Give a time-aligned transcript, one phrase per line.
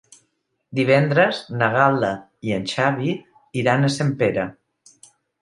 [0.77, 2.09] Divendres na Gal·la
[2.49, 3.13] i en Xavi
[3.65, 4.49] iran a Sempere.